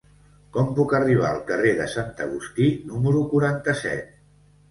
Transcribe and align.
Com 0.53 0.69
puc 0.79 0.93
arribar 0.99 1.27
al 1.31 1.41
carrer 1.49 1.73
de 1.81 1.85
Sant 1.91 2.09
Agustí 2.25 2.69
número 2.93 3.21
quaranta-set? 3.35 4.19